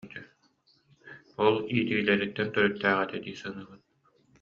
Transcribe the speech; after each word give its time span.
Ол 1.45 1.55
иитиилэриттэн 1.75 2.49
төрүттээх 2.55 2.99
этэ 3.03 3.17
дии 3.23 3.39
саныыбын 3.41 3.81